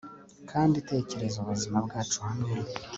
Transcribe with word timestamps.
kandi 0.51 0.77
tekereza 0.89 1.37
ubuzima 1.39 1.77
bwacu 1.85 2.17
hamwe 2.27 2.51